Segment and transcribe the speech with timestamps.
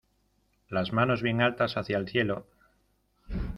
[0.69, 2.47] ¡Las manos bien altas, hacia el cielo!